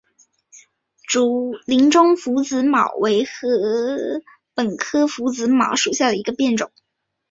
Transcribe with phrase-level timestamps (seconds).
[1.67, 4.23] 林中拂子茅为禾
[4.55, 6.71] 本科拂子茅属下的一个变种。